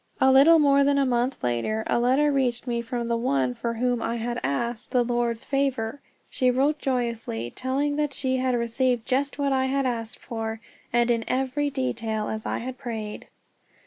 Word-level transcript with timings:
A 0.19 0.31
little 0.31 0.57
more 0.57 0.83
than 0.83 0.97
a 0.97 1.05
month 1.05 1.43
later, 1.43 1.83
a 1.85 1.99
letter 1.99 2.31
reached 2.31 2.65
me 2.65 2.81
from 2.81 3.07
the 3.07 3.15
one 3.15 3.53
for 3.53 3.75
whom 3.75 4.01
I 4.01 4.15
had 4.15 4.39
asked 4.43 4.89
the 4.89 5.03
Lord's 5.03 5.45
favor. 5.45 6.01
She 6.27 6.49
wrote 6.49 6.79
joyously, 6.79 7.51
telling 7.55 7.97
that 7.97 8.11
she 8.11 8.37
had 8.37 8.55
received 8.55 9.05
just 9.05 9.37
what 9.37 9.53
I 9.53 9.65
had 9.65 9.85
asked 9.85 10.17
for, 10.17 10.59
and 10.91 11.11
in 11.11 11.23
every 11.27 11.69
detail 11.69 12.29
as 12.29 12.47
I 12.47 12.57
had 12.57 12.79
prayed. 12.79 13.27